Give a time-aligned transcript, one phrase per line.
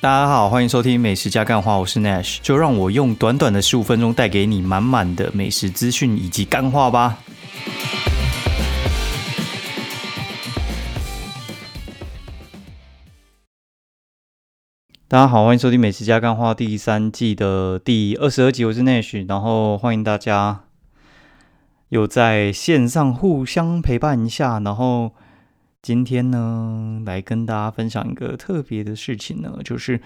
[0.00, 7.18] 大家好，欢迎收听美食加干话，我是 Nash，就让我用短短的十五分钟带给你满满的美食资讯以及干话吧。
[15.08, 20.60] 大家好，欢迎收听美食加干话第三季的第二十二集，我是 Nash，然后欢迎大家
[21.88, 25.10] 有在线上互相陪伴一下，然后。
[25.80, 30.00] 今天呢，来跟大家分享一个特别的事情呢，就是，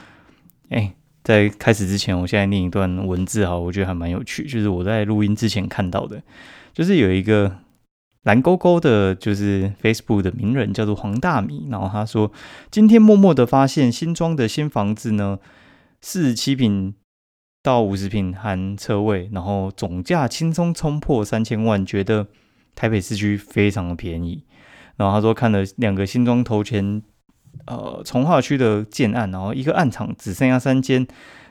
[0.69, 0.95] 哎，
[1.25, 6.23] 在开始之前，我现在念一段文字哈，我觉得还蛮有趣，就是我在录音之前看到的，
[6.75, 7.59] 就是有一个
[8.25, 12.31] 蓝勾勾的，就是 Facebook 的名人叫做黄大米，然后他说，
[12.71, 15.39] 今天默默的发现新装的新房子呢，
[16.03, 16.95] 四十七平
[17.63, 22.29] 到五十平含车位，然后总价轻松冲破三千万，觉得
[22.75, 24.45] 台北市区非常的便宜。
[25.03, 27.03] 然后他说看了两个新庄头前，
[27.67, 31.05] 呃，从化区的建案，然后一个暗场只剩下三间，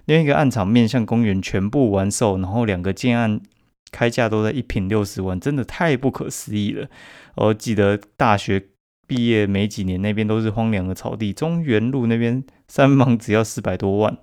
[0.05, 3.41] 另一个暗场面向公园全部完售，然后两个建案
[3.91, 6.87] 开价都在一平六十万，真的太不可思议了。
[7.35, 8.67] 我记得大学
[9.05, 14.17] 毕业没几年，那边都是荒凉的草地，中原路那边三房只要四百多万，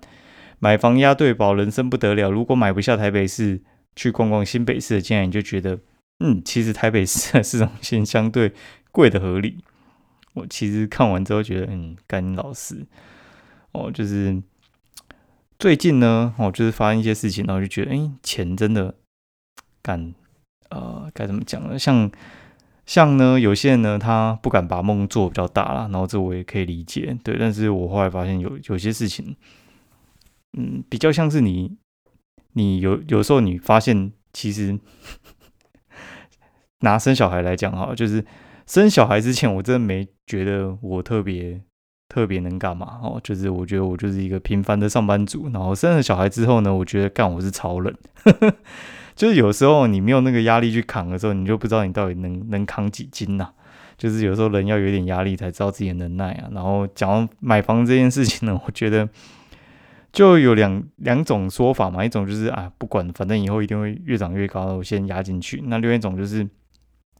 [0.57, 2.31] 买房押对宝，人生不得了。
[2.31, 3.61] 如果买不下台北市，
[3.95, 5.79] 去逛逛新北市的建案，你就觉得，
[6.19, 8.51] 嗯，其实台北市的市场性相对。
[8.91, 9.63] 贵的合理，
[10.33, 12.85] 我其实看完之后觉得，嗯，干老师
[13.71, 14.41] 哦，就是
[15.59, 18.95] 最近呢，哦，就是发生一些事情，然后就觉得，哎，钱真的
[19.81, 20.13] 敢，
[20.69, 21.77] 呃，该怎么讲呢？
[21.77, 22.09] 像
[22.85, 27.37] 像呢，有些人呢，他不敢把梦做比较大啦，然后这我也可以理解，对。
[27.37, 29.35] 但是我后来发现，有有些事情，
[30.57, 31.77] 嗯，比较像是你，
[32.53, 34.79] 你有有时候你发现，其实
[36.81, 38.25] 拿生小孩来讲哈，就是。
[38.69, 41.59] 生小孩之前，我真的没觉得我特别
[42.07, 45.49] 特别能干嘛哦，就是我觉得我就是一个平凡的上班族。
[45.51, 47.91] 然后生了小孩之后呢，我觉得干我是超人，
[49.15, 53.49] 就是有时候你没有那个压力去扛的时候，你就不知道你到底能能扛几斤呐。
[53.97, 56.47] 就是有时候人要有点压力才知道自己的能耐啊。
[56.51, 59.09] 然后讲到买房这件事情呢， 我觉得
[60.13, 65.63] 就有两两种说法嘛，一种就是啊不管反正以后一定会越涨越高，我先压进去。
[65.65, 66.47] 那另一种就是。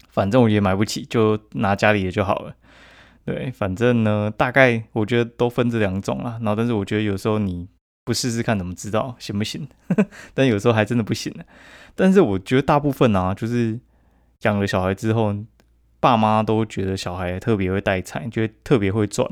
[0.10, 2.56] 反正我也买不起，就拿家里的就好了。
[3.26, 6.40] 对，反正呢，大概我觉得都分这两种啦。
[6.42, 7.68] 然后，但是我觉得有时候你
[8.04, 9.68] 不试试看怎么知道行不行？
[10.34, 11.32] 但有时候还真的不行
[11.96, 13.80] 但是我觉得大部分啊，就是
[14.42, 15.36] 养了小孩之后，
[16.00, 19.30] 爸妈都觉得小孩特别会带财，觉得特别会赚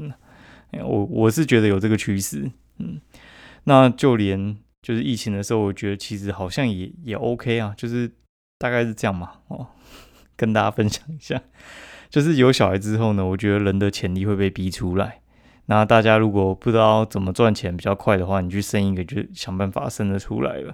[0.83, 2.51] 我我是觉得有这个趋势。
[2.77, 3.01] 嗯，
[3.63, 8.11] 那就连就是疫情的时候，我觉得其实好像也也 OK 啊，就是
[8.59, 9.31] 大概是这样嘛。
[9.47, 9.67] 哦。
[10.38, 11.42] 跟大家分享一下，
[12.09, 15.20] 就是有小孩之后呢，我觉得人的潜力会被逼出来。
[15.66, 20.74] 那大家如果不知道怎么赚钱比较快的话，你去生一个，就想办法生得出来了。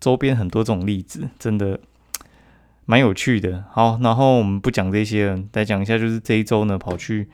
[0.00, 1.78] 周边很多这种例子，真的
[2.84, 3.64] 蛮有趣的。
[3.70, 7.28] 好，然后我们不讲这些了，再讲一下，就是这一周呢，跑去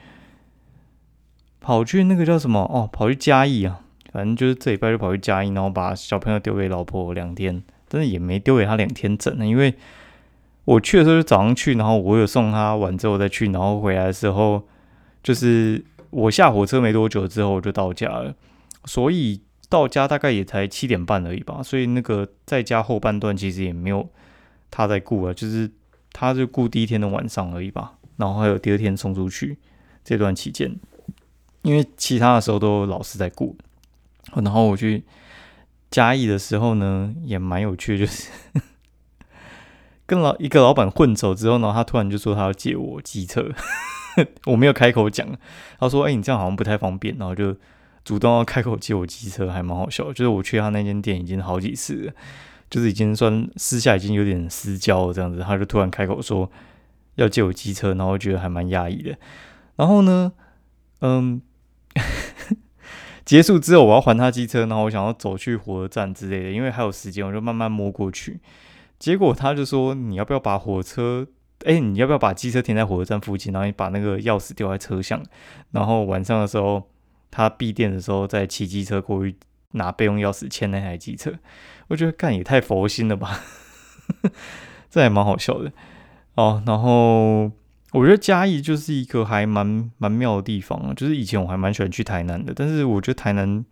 [1.58, 3.80] 跑去那个叫什么哦，跑去嘉义啊，
[4.12, 9.74] 反正就是这礼拜就跑去嘉义，然后把小朋友丢给老婆两天，但是也没丢给他两天整呢，因为。
[10.64, 14.62] 我去的时候就早上去，然后我有送他完之后再去，然后回来的时候
[15.22, 18.34] 就是我下火车没多久之后我就到家了，
[18.84, 24.08] 所以到家大概也才七点半而已吧，所以那个在家后半段其实也没有
[24.70, 25.68] 他在顾啊，就是
[26.12, 29.58] 他就顾第一天的晚上而已吧，然后还有第二天送出去
[30.04, 30.78] 这段期间，
[31.62, 33.56] 因为其他的时候都老师在顾，
[34.34, 35.02] 然后我去
[35.90, 38.28] 嘉义的时候呢也蛮有趣，就是。
[40.10, 43.48] 跟老一个老板混走之后呢，他突然就说他要借我机车，
[44.46, 45.24] 我没有开口讲，
[45.78, 47.54] 他说：“哎，你这样好像不太方便。”然后就
[48.04, 50.12] 主动要开口借我机车，还蛮好笑。
[50.12, 52.12] 就是我去他那间店已经好几次了，
[52.68, 56.50] 就是已经算私下已经有点私交了这样子，他就突然开口说
[57.14, 59.16] 要借我机车，然后觉得还蛮压抑的。
[59.76, 60.32] 然后呢，
[61.02, 61.40] 嗯，
[63.24, 68.40] 结束之后我要还他机车，然后我想要走去火车站之类的，因为还有时间，我就慢慢摸过去。
[69.00, 71.26] 结果他就说：“你要不要把火车？
[71.64, 73.52] 哎，你要不要把机车停在火车站附近？
[73.52, 75.22] 然后你把那个钥匙丢在车厢，
[75.72, 76.88] 然后晚上的时候
[77.30, 79.34] 他闭店的时候再骑机车过去
[79.72, 81.32] 拿备用钥匙牵那台机车。
[81.88, 83.40] 我觉得干也太佛心了吧，
[84.90, 85.72] 这还蛮好笑的
[86.34, 86.62] 哦。
[86.66, 87.50] 然后
[87.92, 93.64] 我觉得嘉义就是一个还蛮蛮妙的地方，就是以前我还蛮喜欢去台南的，但是我觉得台南。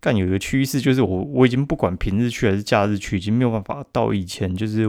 [0.00, 4.84] 干有一个趋势，就是我我已经不管平日去还是假日去，已经没有办法到以前就是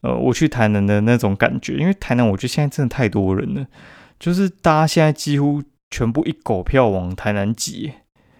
[0.00, 1.76] 呃我去台南的那种感觉。
[1.76, 3.66] 因为台南我觉得现在真的太多人了，
[4.18, 7.92] 就是大家现在几乎全部一狗票往台南挤，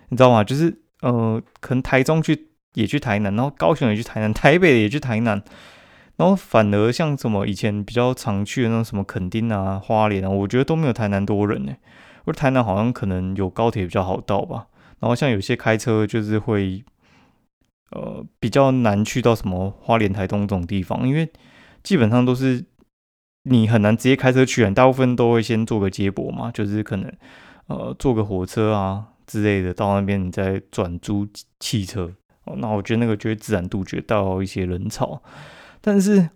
[0.09, 0.43] 你知道吗？
[0.43, 5.43] 就是呃，可能台中去也去台南，然后高雄也去台南，台北也去台南，
[6.17, 11.75] 然后反而像什么以前比较常去的那种什么垦丁啊、花莲啊，我觉得都没有台南多人呢。
[12.25, 14.67] 我台南好像可能有高铁比较好到吧。
[15.01, 16.85] 然后像有些开车就是会，
[17.91, 21.31] 呃，比较难去到什么花莲、台东这种地方，因为
[21.83, 22.65] 基本上都是
[23.45, 27.13] 你很难直接开车去，大部分都会先坐个接驳嘛，就是可能
[27.69, 31.27] 呃坐个火车啊之类的到那边，你再转租
[31.61, 32.13] 汽车。
[32.45, 35.23] 哦，那我觉得那个就会自然杜绝到一些人潮。
[35.81, 36.29] 但是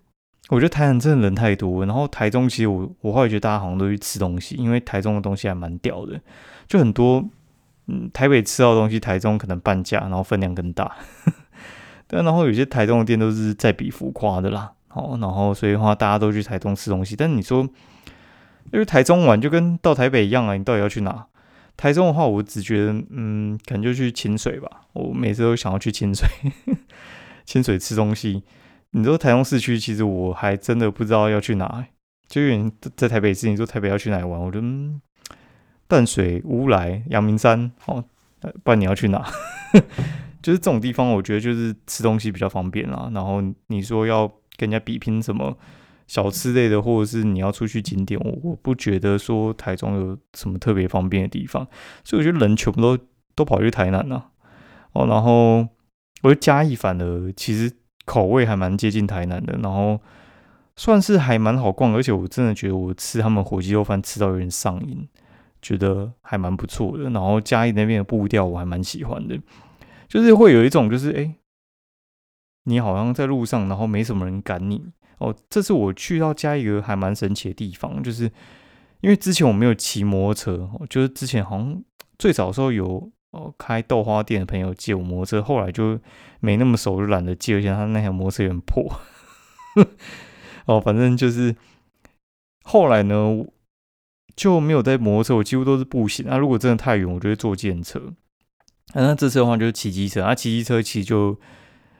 [0.50, 6.20] 我觉得台南真的人太多，然后台中其实我我后来觉得大家好像都去吃东西，因为台中的东西还蛮屌的，
[6.68, 7.28] 就很多。
[8.12, 10.96] 台北吃到东西，台中可能半价，然后分量更大。
[12.06, 14.72] 但然后有些台中的店都是在比浮夸的啦。
[14.88, 17.16] 好，然后所以的话，大家都去台中吃东西。
[17.16, 17.62] 但你说，
[18.72, 21.26] 因为台中玩就跟到台北一样啊，你到底要去哪？
[21.74, 24.82] 台中的话，我只觉得，嗯，可能就去清水吧。
[24.92, 26.28] 我每次都想要去清水，
[27.46, 28.42] 清水吃东西。
[28.90, 31.86] 你说台中市区，其实我还真的不知道要去哪。
[32.28, 34.38] 就有人在台北市，你说台北要去哪玩？
[34.38, 34.66] 我觉得。
[35.92, 38.02] 淡水、乌来、阳明山，哦，
[38.64, 39.22] 不然你要去哪？
[40.40, 43.10] 就是这种地方，我觉得就是吃东西比较方便啦。
[43.12, 45.54] 然后你说要跟人家比拼什么
[46.06, 51.68] 小吃类的，或者是你要出去景点，我我不觉得说台中有什么特别方便的地方。
[52.02, 52.98] 所以我觉得人全部都
[53.34, 54.30] 都跑去台南了。
[54.94, 55.58] 哦，然后
[56.22, 57.70] 我觉得嘉义反而其实
[58.06, 60.00] 口味还蛮接近台南的，然后
[60.74, 65.06] 算是还蛮好逛，而且我真的觉得我吃他们火鸡肉饭吃到有点上瘾。
[65.62, 69.38] 觉得还蛮不错的，然后嘉义那边的步调我还蛮喜欢的，
[70.08, 71.36] 就是会有一种就是哎，
[72.64, 74.84] 你好像在路上，然后没什么人赶你
[75.18, 75.32] 哦。
[75.48, 78.24] 这是我去到嘉义一个还蛮神奇的地方，就是
[79.02, 81.80] 因为之前我没有骑摩托车，就是之前好像
[82.18, 85.96] 最早的时候有哦开豆花店的朋友借我摩托车，后来就
[86.40, 89.00] 没那么熟，就懒得借，而且他那条摩托车有点破。
[90.66, 91.54] 哦，反正就是
[92.64, 93.46] 后来呢。
[94.34, 96.24] 就没有在摩托车，我几乎都是步行。
[96.28, 98.12] 那如果真的太远，我就会坐电车。
[98.94, 100.22] 那这次的话就是骑机车。
[100.22, 101.38] 那骑机车其实就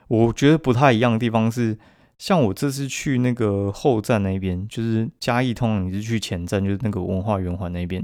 [0.07, 1.77] 我觉得不太一样的地方是，
[2.17, 8.03] 像我这次去那个后站那边，就是嘉义通，你是去前站，就是那个文化圆环那边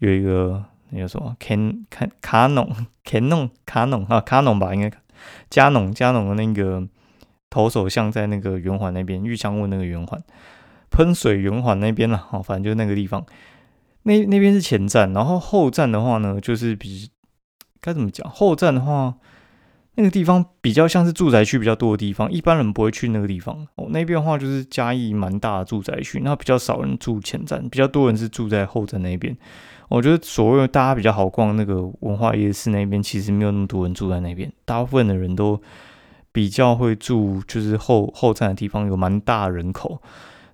[0.00, 2.70] 有一个那个什么 Can 卡卡农
[3.04, 4.90] Canon 卡农啊卡农吧，应该
[5.48, 6.86] 加农加农的那个
[7.48, 10.22] 投手像在那个圆环那边，玉香屋那个圆环。
[10.94, 13.26] 喷水圆环那边了，哦，反正就是那个地方，
[14.04, 17.10] 那那边是前站，然后后站的话呢，就是比
[17.80, 18.30] 该怎么讲？
[18.30, 19.16] 后站的话，
[19.96, 23.66] 那个地方比较像是住宅区比较多的地方，一般人不会去那个地方。
[23.74, 29.36] 哦，那边的话就是嘉义蛮大的住宅区，那比较少人住前站，比较多人是住在后站那边。
[29.88, 35.60] 我觉得所谓大家比较好逛那个文化夜市那边，其实没有那么多人住在那边，大部分的人都
[36.32, 40.00] 比较会住就是后后站的地方，有蛮大人口。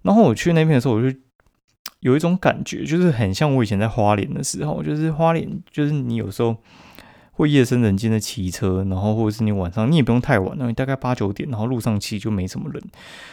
[0.03, 1.17] 然后我去那边的时候，我就
[2.01, 6.57] 有一种感觉，就是很像我以前在花莲的时候，就是花莲，就是你有时候
[7.33, 12.83] 会夜深人静的骑车，然后或者是你晚上你也不用太晚，然后你大概八九点，然后路上骑就没什么人。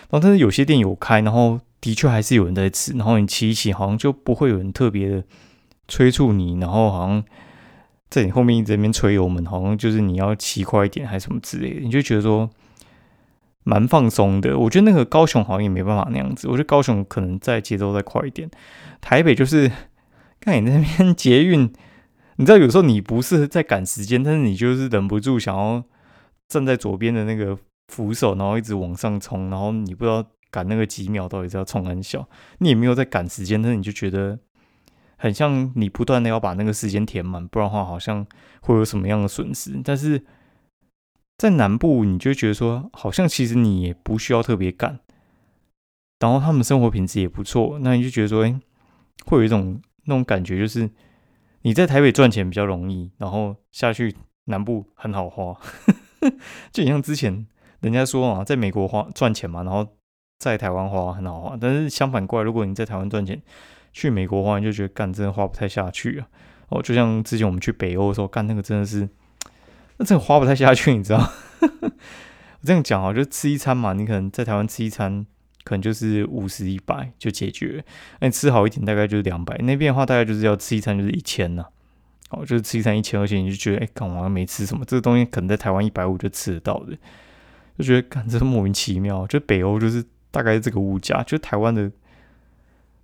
[0.09, 5.23] 然后但是有些店有开，然后的确还是有人在吃，然后你骑一骑，好像就不会有人特别的
[5.87, 7.23] 催促你，然后好像
[8.09, 12.49] 在你后面一直那边吹油门，好像就是你要骑快一点还是什么之类的，你就觉得说。
[13.69, 16.47] 蛮放松的，我觉得那个高雄好像也没办法那样子。
[16.47, 18.49] 我觉得高雄可能在节奏再快一点。
[19.01, 19.69] 台北就是
[20.39, 21.69] 看你那边捷运，
[22.37, 25.83] 你知道有时候你不是在赶时间，但是你就是忍不住想要
[26.47, 27.57] 站在左边的那个
[27.89, 32.25] 扶手，然后一直往上冲，然后你不知道赶那个几秒到底是要冲很小，
[32.59, 34.39] 你也没有在赶时间，但是你就觉得
[35.17, 38.25] 很像你不断的要把那个时间填满，不然的话好像
[38.61, 40.23] 会有什么样的损失，但是。
[41.37, 44.99] 在南部，你就觉得说，好像其实你也不需要特别赶，
[46.19, 48.59] 然后他们生活品质也不错，那你就觉得说，哎，
[49.27, 50.89] 会有一种那种感觉，就是
[51.61, 54.15] 你在台北赚钱比较容易，然后下去
[54.45, 55.55] 南部很好花，
[56.73, 57.45] 就像之前
[57.81, 59.87] 人家说啊，在美国花赚钱嘛，然后
[60.39, 63.39] 在台湾花很好花，但是相反过来，如果你在台湾赚钱，
[63.93, 66.27] 去美国花，你就觉得干真的花不太下去啊。
[66.69, 69.07] 哦，就像之前我们去北欧的时候，干那个真的是。
[69.97, 71.31] 那真的花不太下去，你知道？
[71.61, 75.25] 我这样讲啊，就吃一餐嘛，你可能在台湾吃一餐，
[75.63, 77.83] 可能就是五十一百就解决。
[78.19, 79.57] 那你吃好一点，大概就是两百。
[79.59, 81.65] 那边的话，大概就是要吃一餐就是一千呐。
[82.29, 84.83] 哦，就是吃一餐一千，而且你就觉得，哎，干嘛没吃什么？
[84.85, 86.97] 这个东西可能在台湾一百五就吃得到的，
[87.77, 89.25] 就觉得干这莫名其妙。
[89.27, 91.89] 就北欧就是大概这个物价，就台湾的，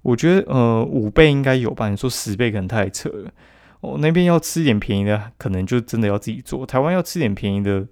[0.01, 1.87] 我觉得呃五倍应该有吧？
[1.89, 3.31] 你说十倍可能太扯了。
[3.83, 6.65] 哦，那边要吃点便宜的，可能就真的要自己做。
[6.65, 7.85] 台湾要吃点便宜的，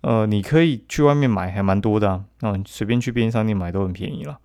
[0.00, 2.24] 呃，你可以去外面买，还蛮多的啊。
[2.40, 4.40] 那随便去便利商店买都很便宜了。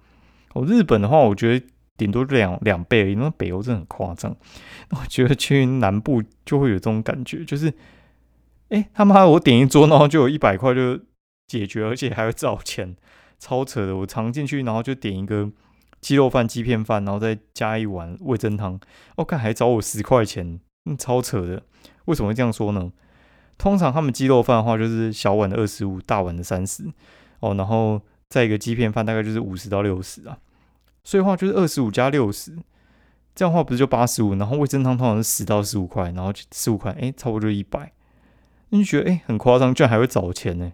[0.53, 3.15] 哦，日本的话，我觉得顶多两两倍而已。
[3.15, 4.35] 那北欧真的很夸张。
[4.91, 7.73] 我觉得去南部就会有这种感觉，就是，
[8.67, 10.99] 哎，他妈我点一桌，然后就有一百块就
[11.47, 12.97] 解决，而且还会找钱，
[13.39, 13.95] 超扯的。
[13.95, 15.49] 我常进去，然后就点一个
[16.01, 18.77] 鸡肉饭、鸡片饭，然后再加一碗味增汤，
[19.15, 20.59] 我看还找我十块钱。
[20.85, 21.61] 嗯，超扯的，
[22.05, 22.91] 为什么会这样说呢？
[23.57, 26.83] 通常他们鸡肉饭的话，就是小碗的二十五，大碗的三十
[27.39, 30.39] 哦，然后再一个鸡片饭大概就是五十到六十啊，
[31.03, 32.57] 所以话就是二十五加六十，
[33.35, 34.33] 这样的话不是就八十五？
[34.33, 37.91] 然后味增汤通常是十到十五块，然后十五块，哎，差不多就一百，
[38.69, 40.71] 你觉得哎很夸张，居然还会找钱呢，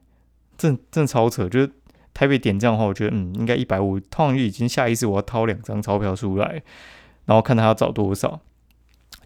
[0.58, 1.50] 真真超扯！
[1.50, 1.72] 就是
[2.14, 6.64] 台北点这样的话，我觉得嗯应该一百五，通常就已经下意识我要掏两张钞票出来，
[7.26, 8.40] 然后看他要找多少。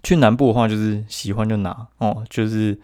[0.04, 2.80] 去南部的话，就是喜欢就拿哦，就是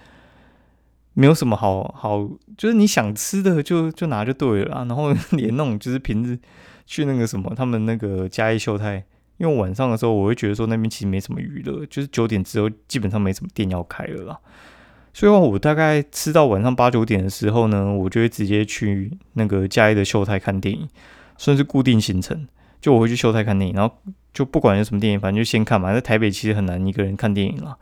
[1.13, 4.86] 没有什么好好，就是你想吃的就就拿就对了。
[4.86, 6.38] 然后 连那种就是平时
[6.86, 9.03] 去那个什么，他们那个嘉义秀泰，
[9.38, 14.39] 因为晚上的时候我会觉得说那边其实没什么娱乐，就是九点之后基本上没什么店要开了啦。
[15.13, 20.88] 所以话我大概吃到晚上八九点的时候呢，我就会直接去那个嘉义的秀泰看电影，
[21.38, 22.47] 算是固定行程。
[22.88, 23.94] 就我会去秀泰看电影，然后
[24.34, 25.94] 就不管有什么电影，反正就先看嘛。
[25.94, 27.77] 在台北其实很难一个人看电影了。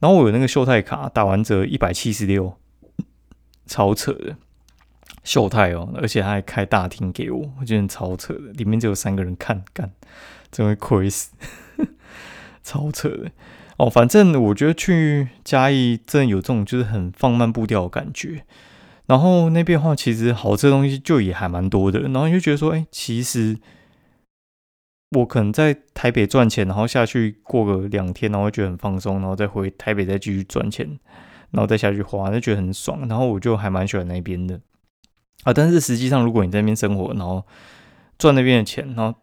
[0.00, 2.58] 然后我有那个秀泰卡，打完折一百七十六，
[3.64, 4.36] 超扯的
[5.24, 8.52] 秀泰哦，而且他还开大厅给我，我觉得超扯的。
[8.52, 9.90] 里面只有三个人看，干
[10.50, 11.30] 真会亏死，
[12.62, 13.30] 超扯的
[13.78, 13.88] 哦。
[13.88, 18.44] 反正我觉得去嘉义真的有这种就是很放慢步调的感觉。
[19.06, 22.00] 然后那边的话，其实好吃的东西就也还蛮多的。
[22.00, 23.56] 然后就觉得说，哎，其实。
[25.14, 30.86] 我可能在台北赚钱，然后下去过个两天，然后觉得很放松，然后再回台北再继续赚钱，
[31.50, 33.06] 然后再下去花，就觉得很爽。
[33.08, 34.60] 然后我就还蛮喜欢那边的
[35.44, 35.52] 啊。
[35.52, 37.46] 但是实际上，如果你在那边生活，然后
[38.18, 39.20] 赚那边的钱，然后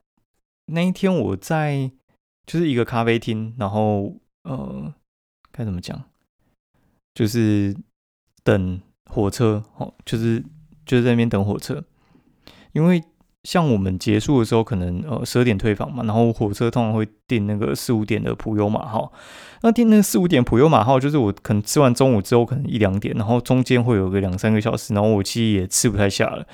[0.67, 1.91] 那一天我在
[2.46, 4.93] 就是一个咖啡厅，然后呃
[5.51, 6.03] 该怎么讲，
[7.15, 7.75] 就是
[8.43, 10.43] 等火车哦，就是
[10.86, 11.84] 就是在那边等火车，
[12.74, 13.03] 因为。
[13.43, 19.12] 像我们结束的时候，可能呃十二点退房嘛，然后火车通常会订那个四五点的普悠马号。
[19.62, 26.46] 那订那个四五点普悠马号，就是我可能吃完中午之后，可能一两点，然后中间会有个两三个小时，然后我其实也吃不太下了，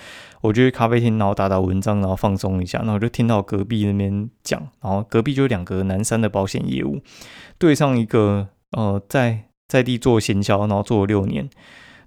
[0.41, 7.01] 我就去咖啡厅，然后打打文章，然后放松一下，然后就听到隔壁那边讲，然后隔壁就两个南山的保险业务，
[7.57, 11.49] 对上一个呃在在地做行销，然后做了六年。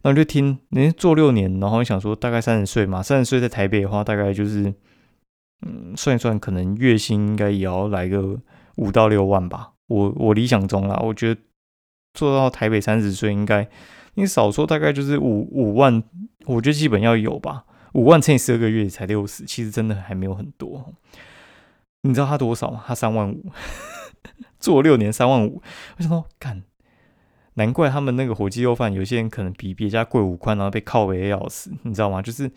[0.02, 4.72] 然后就听人家做六年，然后想说大概三十岁嘛，三十岁在台北的话，大概就是，
[5.66, 8.38] 嗯，算一算，可能月薪应该也要来个
[8.76, 9.72] 五到六万吧。
[9.88, 11.40] 我我理想中啦，我觉得
[12.14, 13.68] 做到台北三十岁应该，
[14.14, 16.02] 你少说大概就是五五万，
[16.46, 17.64] 我觉得基本要有吧。
[17.94, 20.94] 五万乘以十二个月才六十，其实真的还没有很多。
[22.02, 22.84] 你知道他多少吗？
[22.86, 23.50] 他三万五，
[24.60, 25.62] 做六年三万五，
[25.98, 26.62] 为什么干？
[27.58, 32.22] 难怪他们那个火鸡肉饭，有些人可能比别家贵五块，然后被靠北要死， 你知道吗？
[32.22, 32.48] 就是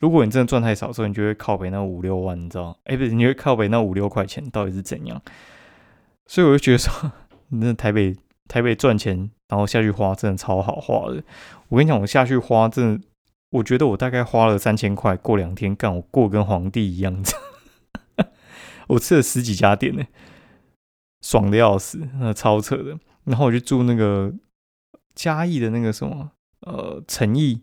[0.00, 2.76] 如果你真的赚太少，时候你就会靠北那五六万，你知道？
[2.84, 5.22] 哎，不是，你会靠北那五六块钱，到底是怎样？
[6.26, 7.12] 所以我就觉得说，
[7.50, 8.16] 那台北
[8.48, 11.22] 台北赚钱，然后下去花，真的超好花的。
[11.68, 13.04] 我跟你讲，我下去花，真的，
[13.50, 17.22] 我觉得我大概花了三千块，过两天干，我过跟皇帝一样，
[18.88, 20.04] 我吃了十几家店呢，
[21.22, 22.98] 爽的要死，那超扯的。
[23.24, 24.34] 然后我就住那个。
[25.18, 27.60] 嘉义的那个什么，呃，诚毅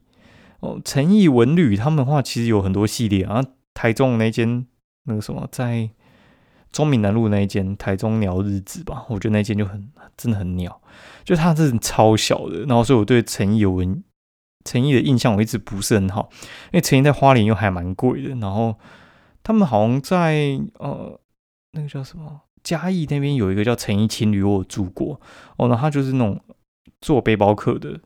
[0.60, 3.42] 哦，诚毅文旅他们的话，其实有很多系列啊。
[3.74, 4.68] 台中那间
[5.06, 5.90] 那个什么，在
[6.70, 10.82] 中闽南路那一间台中鸟日子吧，我觉得那间就很真的很鸟，
[11.24, 12.66] 就它是超小的。
[12.66, 14.04] 然后所以我对诚毅文
[14.66, 16.30] 诚毅的印象我一直不是很好，
[16.66, 18.36] 因为诚毅在花莲又还蛮贵的。
[18.36, 18.78] 然后
[19.44, 21.18] 他们好像在呃
[21.72, 25.22] 那个叫什么嘉义那边有一个叫诚毅青旅，我住过
[25.56, 26.38] 哦，然后它就是那种。
[27.06, 28.00] 做背包客的，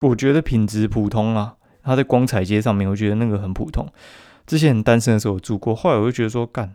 [0.00, 1.56] 我觉得品质普通啊。
[1.82, 3.86] 他在光彩街上面，我觉得那个很普通。
[4.46, 6.74] 之前单身的时候住过，后来我就觉得说，干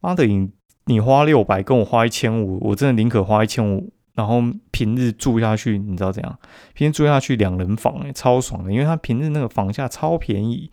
[0.00, 0.50] 妈的，你
[0.84, 6.38] 你花六百跟我花一千五，我真的宁可花一千五，然后平日住下去，你知道怎样？
[6.74, 10.70] 平日住下去两人房，哎，超爽的，因为他平日那个房价超便宜，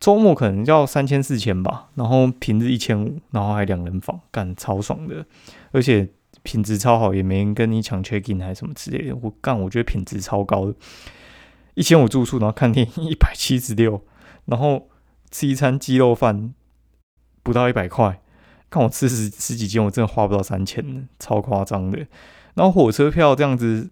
[0.00, 5.24] 周末可能要三千四千吧，然后平日一千五，然后还两人房，干超爽的，
[5.70, 6.08] 而且。
[6.42, 9.16] 品质超好，也没人跟你抢 check in 还是什么之类的。
[9.16, 10.74] 我干，我觉得品质超高的，
[11.74, 14.02] 一千五住宿，然后看电影 一百七十六，
[14.46, 14.88] 然后
[15.30, 16.54] 吃一餐鸡肉饭
[17.42, 18.20] 不到一百块。
[18.70, 21.98] 看我吃十十几间，我真的花不到三千超夸张的。
[22.54, 23.90] 然后火车票这样子，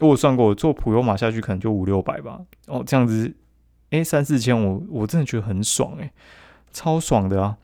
[0.00, 2.40] 我算过，坐普悠玛下去可能就五六百吧。
[2.66, 3.34] 哦，这样子，
[3.90, 6.10] 哎，三四千，我我真的觉得很爽哎，
[6.72, 7.58] 超爽的啊！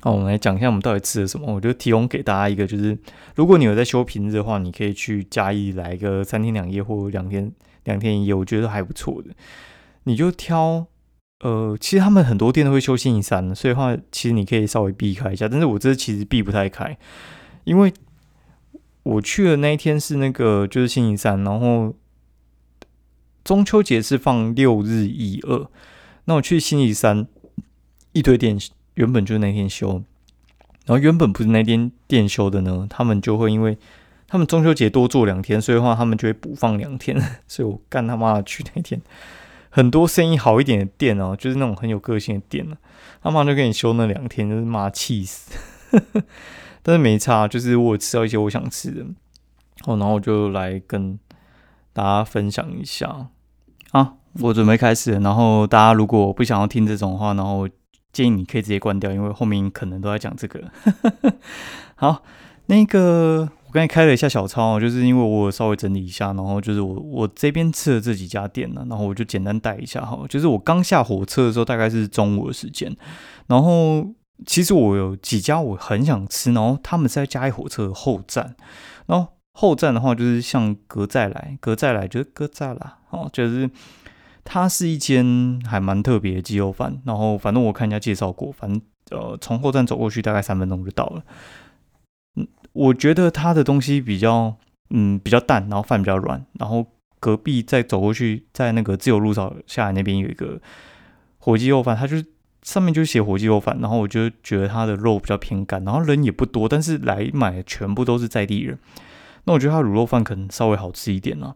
[0.00, 1.52] 好，我们来讲一下我们到底吃了什么。
[1.52, 2.96] 我就提供给大家一个，就是
[3.34, 7.50] 如果你有在休平日的话，你可以去嘉义来个三天两夜或两天
[7.82, 9.30] 两天一夜，我觉得还不错的。
[10.04, 10.86] 你就挑，
[11.40, 15.48] 呃，其实他们很多店都会休星期三，所以话其实你可以稍微避开一下。
[15.48, 16.96] 但是我这其实避不太开，
[17.64, 17.92] 因为
[19.02, 21.92] 我去的那一天是那个就是星期三，然后
[23.42, 25.68] 中秋节是放六日一二，
[26.26, 27.26] 那我去星期三
[28.12, 28.56] 一堆店。
[28.98, 30.02] 原本就是那天休，
[30.84, 33.78] 然后原本不是那天店休的呢，他们就会因为
[34.26, 37.16] 他们中秋节多做两天，所以的话他们就会补放两天。
[37.46, 39.00] 所以我干他妈的去那天，
[39.70, 42.76] 很多生意好一点的店哦，就是那种很有个性的店呢，
[43.22, 45.56] 他妈就给你休那两天，就是妈气死。
[46.82, 49.02] 但是没差，就是我吃到一些我想吃的
[49.84, 51.16] 哦，然后我就来跟
[51.92, 53.28] 大家分享一下
[53.92, 57.68] 啊，我准备开始，然后大家如果不想要听这种话，然后。
[58.12, 60.62] 建议你可以直接关掉，因为后面可能都在讲这个。
[61.94, 62.22] 好，
[62.66, 70.24] 那个我刚才开了一下小抄，就是因为我稍微整理一下，然后就是我我这边吃的这几家店呢，然后我就简单带一下哈。
[70.28, 72.96] 就是我刚下火车的时候，大概是中午的时间，
[73.46, 74.06] 然后
[74.46, 78.56] 其实我有几家我很想吃，然后他们是在嘉义火车的后站，
[79.06, 83.68] 然后后站的话就是像隔再来，隔再来就是隔再啦，哦，就是。
[84.50, 91.22] 它是一间还蛮特别的鸡肉饭，然后反正我看人家介绍过，反正呃从后站走过去大概三分钟就到了。
[92.36, 94.56] 嗯，我觉得它的东西比较
[94.88, 96.86] 嗯比较淡，然后饭比较软，然后
[97.20, 100.58] 隔壁再走过去，在那个自由路上下来那边有一个
[101.36, 102.24] 火鸡肉饭，它就是
[102.62, 108.78] 上面就写火鸡肉饭，然后我就觉得它的肉比较偏干，然后人也不多，但是来买全部都是在地人，
[109.44, 111.54] 那我觉得它卤肉饭可能稍微好吃一点啊。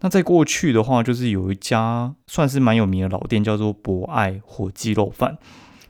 [0.00, 5.38] 那在过去的话，就是有一家算是蛮有名的老店，叫做博爱火鸡肉饭。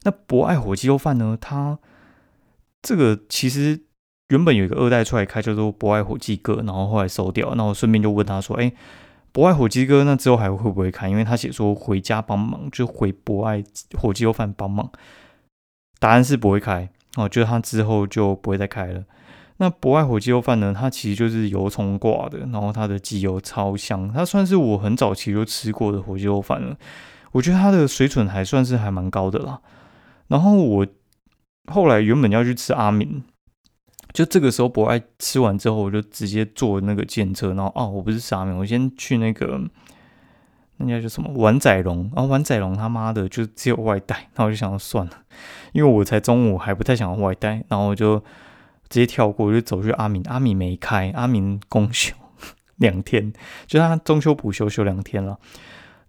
[0.05, 1.79] 那博爱火鸡肉饭呢，它
[2.81, 3.83] 这个其实
[4.31, 7.55] 原本有一个二代出来开，叫做博爱火鸡哥，然后后来收掉。
[7.55, 8.73] 那我顺便就问他说：“哎，
[9.33, 13.63] 博爱火鸡哥，那之后还会不会开？”因为他写说回家帮忙，就回博爱
[13.99, 14.91] 火鸡肉饭帮忙。
[15.99, 19.05] 答案是不会开哦，就是他之后就不会再开了。
[19.61, 20.73] 那博爱火鸡肉饭呢？
[20.73, 26.77] 它其实就是油葱挂的，然后它的鸡油超香，它算是我很早期就吃过的火鸡肉饭了。
[27.33, 29.61] 我觉得它的水准还算是还蛮高的啦。
[30.29, 30.87] 然后我
[31.67, 33.25] 后来原本要去吃阿敏，
[34.13, 39.61] 就这个时候博爱吃完之后，我就直接坐那个电车，然后哦，我不是吃阿敏，我先去那个
[40.77, 45.13] 那家叫什么碗仔龙，然后碗仔龙他妈的就只有外带，那我就想算了，
[45.73, 48.23] 因为我才中午还不太想要外带，然后我就。
[48.89, 50.23] 直接跳过，就走去阿明。
[50.25, 52.15] 阿明没开，阿明公休
[52.77, 53.33] 两天，
[53.67, 55.39] 就他中秋补休休两天了。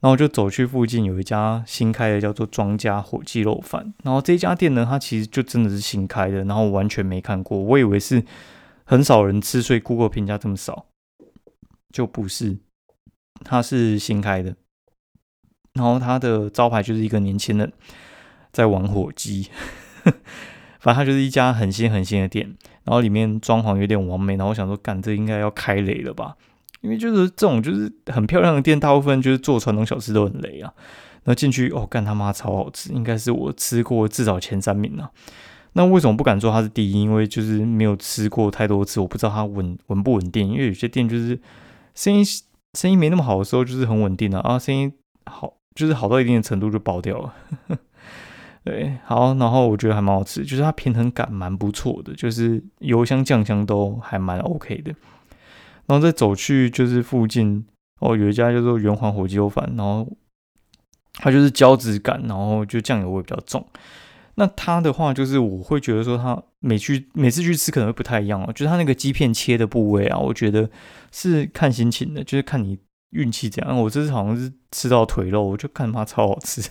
[0.01, 3.93] 然后就走去附近有一家新开的，叫做庄家火鸡肉饭。
[4.01, 7.59] 然后这家店呢，它其实就真的是新开的，然后完全没看过。
[7.59, 8.23] 我以为是
[8.85, 10.85] 很少人吃，所以 Google 评价这么少，
[11.91, 12.59] 就不是，
[13.43, 14.55] 它是新开的。
[15.73, 17.73] 然后它的招牌就是一个年轻人
[18.53, 19.49] 在玩火鸡。
[20.79, 22.45] 反正它就是一家很新很新的店，
[22.83, 26.35] 然后里面装潢有点完美，然后我想说，干这应该要开雷了吧？
[26.81, 30.73] 因为就是这种就是很漂亮的店，大部分就是做传统小吃都很雷啊。
[31.25, 35.11] 那进去哦，干他妈超好吃，应该是我吃过至少前三名啊。
[35.73, 37.01] 那为什么不敢说它是第一？
[37.01, 40.47] 因为就是没有吃过太多次，我不知道它稳稳不稳定。
[40.47, 41.37] 因为有些店就是
[41.93, 42.23] 生意
[42.73, 44.91] 生意没那么好的时候，就是很稳定的啊，生意
[45.25, 47.33] 好就是好到一定的程度就爆掉了。
[48.63, 54.93] 对，好，然后我觉得还蛮好吃，就是它平衡感蛮不错的，就是油香酱香都还蛮 OK 的。
[55.87, 57.65] 然后再走去就是附近
[57.99, 60.07] 哦，有一家叫做圆环火鸡肉饭，然后
[61.13, 63.65] 它就是胶质感，然后就酱油味比较重。
[64.35, 70.69] 那它的话就是我会觉得说，它每去每次去吃可能会不太一样哦，就是它那个鸡片切的部位啊，我觉得
[71.11, 72.77] 是看心情的，就是看你。
[73.11, 76.61] 运气这样，我这次好像是吃到腿肉，我就看它超好吃。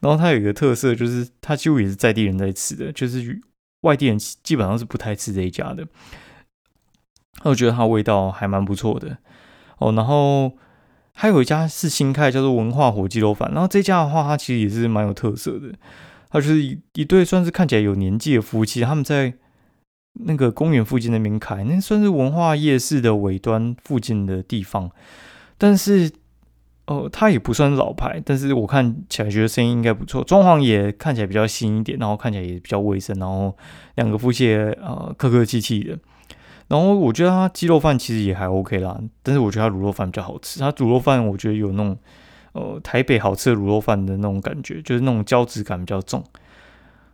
[0.00, 3.40] 然后它有一个特色，就是它几乎也是在地人在吃的，就是
[3.80, 5.86] 外地人基本上是不太吃这一家的。
[7.42, 9.18] 我觉得它味道还蛮不错的
[9.78, 9.92] 哦。
[9.92, 10.52] 然后
[11.12, 13.50] 还有一家是新开，叫做文化火鸡肉饭。
[13.52, 15.72] 然后这家的话，它其实也是蛮有特色的。
[16.30, 19.34] 它就是一一对算是看起来有年纪的夫妻，他们在
[20.24, 24.90] 那个公园附近那边开，那算是文化夜市的尾端附近的地方。
[25.58, 26.10] 但是，
[26.86, 33.56] 哦，它也不算老牌，但是我看起来觉得生意应该不错，装潢也看起来比较新一点，然后看起来也比较卫生，然后
[33.96, 35.98] 两个夫妻呃客客气气的，
[36.68, 40.60] 然后我觉得它鸡肉饭其实也还 OK 啦，但是我觉得它卤肉饭比较好吃。
[40.60, 41.96] 它卤肉饭我觉得有那种
[42.52, 46.22] 呃台北好吃的卤肉饭的那种感觉，就是那种胶质感比较重。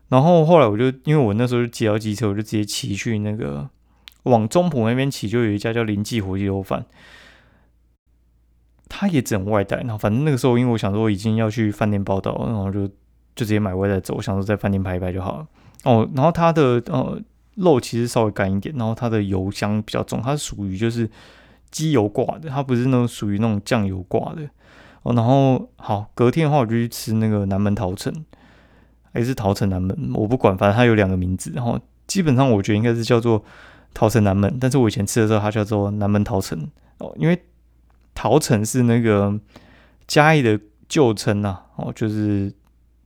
[0.08, 3.66] 然后后来我就因为我那时候就接到机车，我就直接骑去那个
[4.24, 6.84] 往中埔那边骑，就有一家叫林记火鸡肉饭，
[8.92, 9.78] 他也只能外带。
[9.78, 12.92] 然后反正那个时候因为我想说我已经要去饭店报道，然后就就
[13.36, 15.46] 直接买外带走，我想说在饭店拍一拍就好了。
[15.84, 17.18] 哦，然后它的呃
[17.54, 21.08] 肉其实稍微干一点，然后它的油香比较重，它是属于就是
[21.70, 24.42] 鸡油挂的，它不是那种属于那种酱油挂的。
[25.02, 28.12] 哦，然后好，隔天的话我就去吃那个南门桃城。
[29.14, 31.52] 还是桃城南门，我不管，反正它有两个名字。
[31.54, 33.44] 然后基本上我觉得应该是叫做
[33.92, 37.38] 桃城南门，但是我以前吃的时候它叫做南门桃城哦，因为
[38.14, 39.38] 桃城是那个
[40.06, 42.52] 嘉义的旧称呐，哦，就是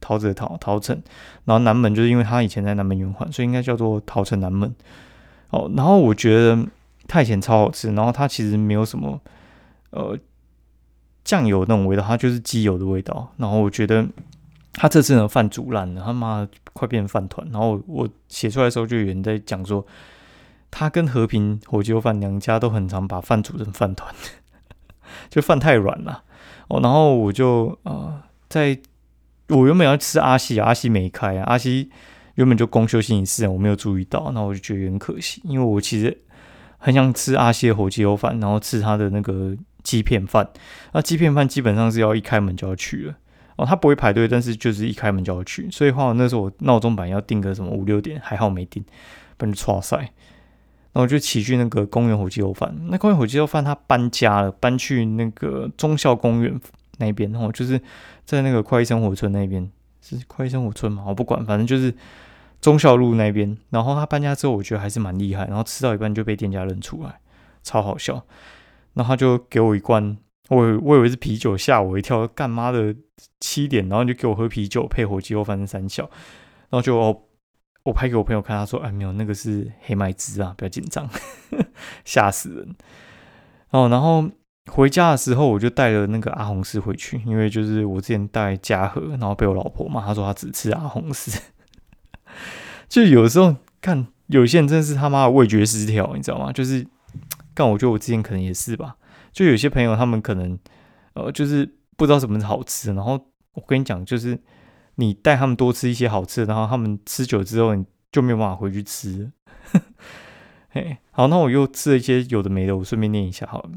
[0.00, 1.00] 桃子的桃桃城，
[1.44, 4.74] 然后南门就是因为它以前在南门圆环，所以应该叫做桃城南门
[5.50, 5.70] 哦。
[5.76, 6.66] 然后我觉得
[7.06, 9.20] 它以前超好吃，然后它其实没有什么
[9.90, 10.18] 呃
[11.24, 13.32] 酱油那种味道，它就是鸡油的味道。
[13.36, 14.06] 然后我觉得。
[14.78, 17.48] 他这次呢饭煮烂了，他妈快变成饭团。
[17.50, 19.82] 然后我写出来的时候，就有人在讲说，
[20.70, 24.14] 他跟和平火鸡饭两家都很常把饭煮成饭团，
[25.28, 26.24] 就饭太软了。
[26.68, 28.78] 哦，然后我就呃，在
[29.48, 31.90] 我原本要吃阿西，阿西没开啊，阿西
[32.34, 36.22] 原本就公休星期四，我没有注意到，那我就觉得很可惜，因为我其实
[36.78, 40.48] 很想吃阿西的火鸡肉饭，然后吃他的那个鸡片饭。
[40.92, 43.14] 那鸡片饭基本上是要一开门就要去了。
[43.56, 48.84] 哦，他不会排队，但是就是一开门就要去，所以话那时候我闹钟版要定个什么五六点，还好没定，
[49.36, 50.10] 不然就错塞。
[50.96, 56.58] 然后就骑去那个公园火鸡肉饭，那公园火鸡肉饭他搬家了，搬去那个忠孝公园
[56.96, 57.78] 那边，然后就是
[58.24, 61.94] 在那个快意生活村那边，是快意生活村嘛，我不管，反正就是
[62.62, 63.54] 忠孝路那边。
[63.68, 67.20] 然后他搬家之后，我觉得还是蛮厉害，然后吃到一半就被店家认出来，
[67.62, 68.24] 超好笑。
[68.94, 70.16] 然后他就给我一罐。
[70.48, 72.24] 我我以为是啤酒，吓我一跳！
[72.28, 72.94] 干妈的
[73.40, 76.04] 七点，然后就给我喝啤酒配火鸡肉，饭三小，
[76.70, 77.22] 然后就哦，
[77.86, 81.08] 我拍给我朋友看，他说：“哎，没有，那个是黑麦汁啊，不要紧张，
[82.04, 82.74] 吓死人。”
[83.70, 84.28] 哦，然后
[84.66, 91.40] 回家的时候，我就带了那个阿红丝回去，因为就是我之前带嘉禾，然后被我老婆骂，她说她只吃阿红丝，
[92.88, 96.52] 就有时候看有些人真的是他妈的味觉失调，你知道吗？
[96.52, 96.84] 就是
[97.54, 98.96] 但，我觉得我之前可能也是吧。
[99.32, 100.58] 就有些朋友，他们可能，
[101.14, 102.92] 呃，就是不知道什么是好吃。
[102.94, 103.12] 然后
[103.52, 104.36] 我跟你讲，就是
[104.96, 109.32] 你带他们多吃一些好吃的，然后他们吃久之后，你就没有办法回去吃。
[110.68, 113.70] 嘿，好，那我又吃了一些有的没的，我顺便念一下好了。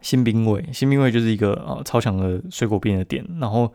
[0.00, 3.26] 新兵卫，新兵卫就是一个呃超强的水果冰的店。
[3.40, 3.72] 然后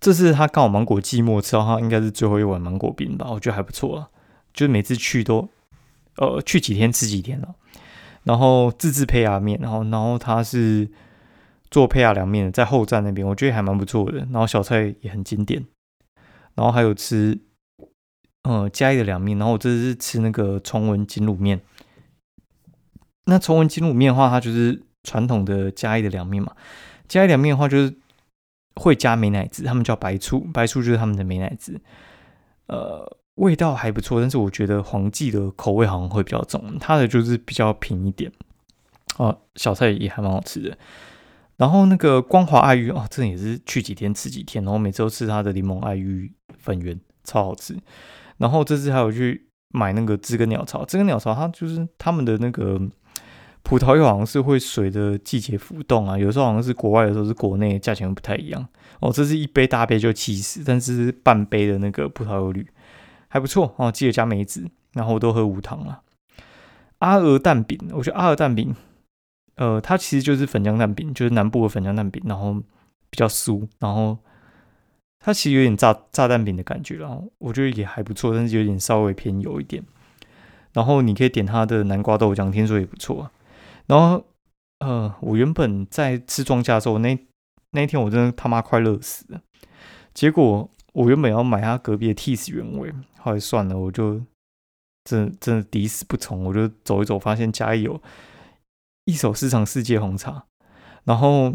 [0.00, 4.08] 这次他刚好芒果季末，吃到他应该是最后一碗芒果冰吧，我觉得还不错啊。
[4.52, 5.48] 就是每次去都，
[6.16, 7.54] 呃，去几天吃几天了。
[8.24, 10.90] 然后自制胚芽面，然后然后他是
[11.70, 14.18] 做胚芽凉面的，在后站那边，我觉得还蛮不错的。
[14.18, 15.64] 然后小菜也很经典，
[16.54, 17.38] 然后还有吃，
[18.42, 19.38] 呃，嘉义的凉面。
[19.38, 21.60] 然后我这是吃那个崇文金卤面。
[23.26, 26.54] 那崇文金卤面的话，它就是传统的嘉义的凉面嘛。
[27.08, 27.94] 嘉义凉面的话，就是
[28.76, 31.80] 会加美乃滋，他们叫白醋，白醋就是他们的美乃滋。
[32.66, 33.18] 呃。
[33.36, 38.30] 味道还不错，但是我觉得黄记的口味好像会比较重，它的就是比较平一点。
[39.16, 40.76] 哦，小菜也还蛮好吃的。
[41.62, 47.76] 然后那个光华爱玉哦，这也是去几天吃几天，然后每次都吃它的柠檬爱玉粉圆，超好吃。
[48.38, 52.80] 然后这次还有去买那个知根鸟巢，知根鸟巢它就是他们的那个
[53.62, 58.66] 葡萄柚好像是会随着季节浮动啊，有时候好像是国外，有时候是国内，价钱不太一样。
[58.98, 62.66] 哦，这是一杯大杯就七十，但是半杯的那个葡萄柚绿。
[63.28, 66.00] 还不错哦，记得加梅子，然后我都喝无糖了。
[66.98, 68.74] 阿鹅蛋饼，我觉得阿鹅蛋饼，
[69.56, 72.54] 呃，它其实就是粉浆蛋饼，就是南部的粉浆蛋饼，然后
[73.10, 74.18] 比较酥，然后
[75.20, 79.82] 它其实有点炸炸蛋饼的感觉，然后我觉得也还不错，但是有点稍微偏油一点。
[80.72, 83.30] 然后你可以点它的南瓜豆浆，听说也不错。
[83.86, 84.24] 然后
[84.80, 87.18] 呃，我原本在吃庄稼的时候，那
[87.72, 89.40] 那一天我真的他妈快乐死了，
[90.14, 90.70] 结果。
[90.94, 94.20] 我原本要买他隔壁的 T 死原味，后来算了，我就
[95.04, 97.98] 真真的抵死不从，我就走一走，发现家里有
[99.04, 100.44] 一手市场世界红茶，
[101.04, 101.52] 然后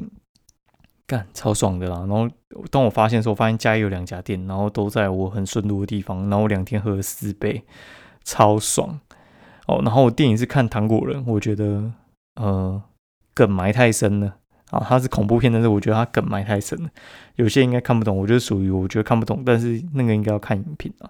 [1.06, 2.00] 干超爽的啦。
[2.00, 2.30] 然后
[2.70, 7.64] 当我发现的时候，发现家里有两家店，然后都在我很顺路的地方，然后我两天喝了四杯，
[8.24, 9.00] 超爽
[9.68, 9.82] 哦。
[9.84, 11.92] 然后我电影是看《糖果人》，我觉得
[12.36, 12.82] 呃
[13.34, 14.38] 梗埋太深了。
[14.70, 16.90] 啊，它是恐怖片，但是我觉得它梗埋太深了，
[17.36, 18.18] 有些应该看不懂。
[18.18, 21.10] 我觉得属于我觉得看不懂，但是那个应该要看影评啊。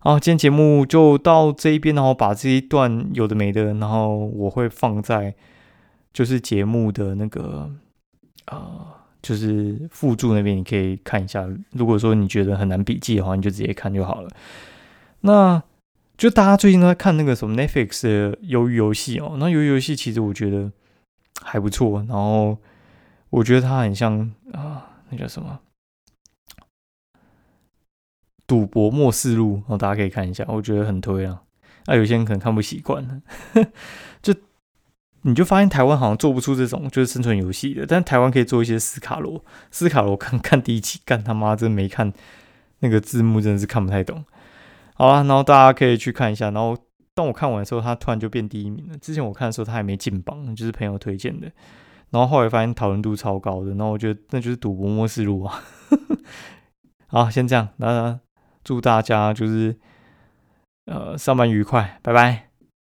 [0.00, 5.34] 好，今天节目就到这一边，然后把这一段有的没的，然后我会放在
[6.12, 7.68] 就是节目的那个
[8.46, 8.86] 呃，
[9.20, 11.44] 就是附注那边，你可以看一下。
[11.72, 14.30] 如果说你觉得很难笔记的话，你就直接看就好了。
[15.22, 15.60] 那
[16.16, 20.70] 就大家最近都在看那个什么 Netflix 的鱿鱼游戏哦，那鱿鱼游戏其实我觉得
[21.42, 22.56] 还不错，然后
[23.30, 25.58] 我觉得它很像啊，那叫什么？
[28.48, 31.42] 赌博末世录哦，大家可以看一下，我觉得很推啊。
[31.86, 33.22] 那有些人可能看不习惯，
[34.20, 34.34] 就
[35.22, 39.44] 你就发现台湾好像做不出这种就是生存游戏的，但台湾可以做一些斯卡罗。
[39.70, 42.12] 斯卡罗看 看第一期，干他妈真没看
[42.80, 44.24] 那个字幕，真的是看不太懂。
[44.94, 46.50] 好了，然后大家可以去看一下。
[46.50, 46.76] 然后
[47.14, 48.96] 当我看完的时候，他突然就变第一名了。
[48.98, 51.50] 之前我看的时候他还没进榜，就是朋友推荐的。
[52.10, 55.62] 然后后来发现讨论度超高的，然后我觉得那就是赌博末世录啊。
[57.08, 58.20] 好，先这样，那。
[58.68, 59.74] 祝大家就是，
[60.84, 62.47] 呃，上班愉快，拜拜。